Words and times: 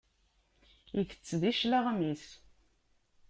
Itett 0.99 1.29
di 1.41 1.51
cclaɣem-is. 1.59 2.25